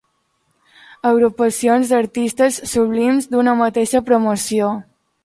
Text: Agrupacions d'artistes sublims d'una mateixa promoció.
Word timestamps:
Agrupacions 1.09 1.91
d'artistes 1.93 2.57
sublims 2.71 3.29
d'una 3.35 3.55
mateixa 3.61 4.03
promoció. 4.09 4.73